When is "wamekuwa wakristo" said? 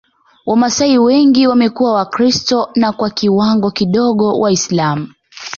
1.47-2.69